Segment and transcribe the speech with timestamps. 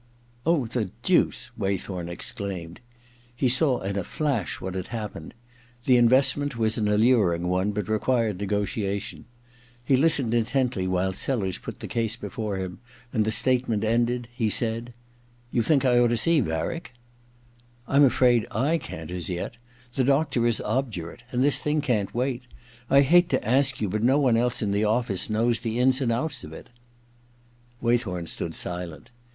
[0.47, 2.79] Oh, the deuce!' Waythorn exclaimed.
[3.35, 5.35] He saw in a flash what had happened.
[5.85, 9.21] The in vestment was an alluring one, but required 54 Ill THE OTHER TWO 55
[9.21, 9.23] n^otiation.
[9.85, 12.79] He listened quietly while Sellers put the case before him,
[13.13, 16.93] and, the statement ended, he said:* You think I ought to see Varick?
[17.43, 19.57] * *rm afraid I can't as yet.
[19.93, 21.21] The doctor is obdurate.
[21.31, 22.47] And this thing can't wait.
[22.89, 23.79] I hate to ask.
[23.79, 26.69] you, but no one else in the office knows the ins and outs of it*
[27.83, 29.11] Waythorn stood silent.